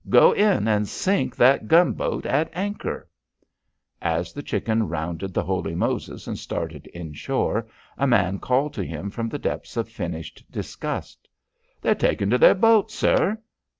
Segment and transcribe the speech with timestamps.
[0.09, 3.07] "Go in and sink that gunboat at anchor."
[4.01, 7.67] As the Chicken rounded the Holy Moses and started inshore,
[7.99, 11.27] a man called to him from the depths of finished disgust.
[11.83, 13.39] "They're takin' to their boats, sir."